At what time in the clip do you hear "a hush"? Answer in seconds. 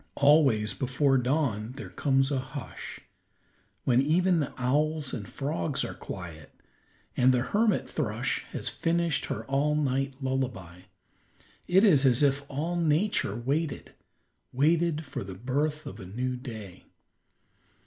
2.31-3.01